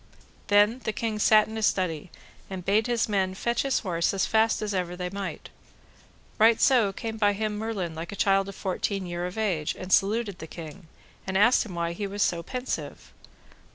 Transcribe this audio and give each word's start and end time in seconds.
Then 0.47 0.79
the 0.83 0.93
king 0.93 1.19
sat 1.19 1.47
in 1.47 1.55
a 1.59 1.61
study, 1.61 2.09
and 2.49 2.65
bade 2.65 2.87
his 2.87 3.07
men 3.07 3.35
fetch 3.35 3.61
his 3.61 3.81
horse 3.81 4.15
as 4.15 4.25
fast 4.25 4.63
as 4.63 4.73
ever 4.73 4.95
they 4.95 5.11
might. 5.11 5.49
Right 6.39 6.59
so 6.59 6.91
came 6.91 7.17
by 7.17 7.33
him 7.33 7.55
Merlin 7.59 7.93
like 7.93 8.11
a 8.11 8.15
child 8.15 8.49
of 8.49 8.55
fourteen 8.55 9.05
year 9.05 9.27
of 9.27 9.37
age, 9.37 9.75
and 9.77 9.93
saluted 9.93 10.39
the 10.39 10.47
king, 10.47 10.87
and 11.27 11.37
asked 11.37 11.67
him 11.67 11.75
why 11.75 11.91
he 11.93 12.07
was 12.07 12.23
so 12.23 12.41
pensive. 12.41 13.13